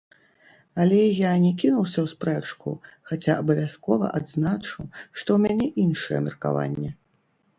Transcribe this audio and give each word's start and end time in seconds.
Але 0.83 1.01
я 1.01 1.31
не 1.43 1.51
кінуся 1.63 1.99
ў 2.03 2.07
спрэчку, 2.13 2.73
хаця 3.11 3.35
абавязкова 3.41 4.09
адзначу, 4.19 4.85
што 5.19 5.29
ў 5.37 5.39
мяне 5.45 5.67
іншае 5.87 6.19
меркаванне. 6.29 6.89